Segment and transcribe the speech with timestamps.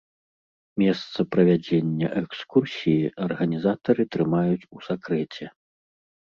[0.81, 5.45] Месца правядзення экскурсіі арганізатары трымаюць у сакрэце.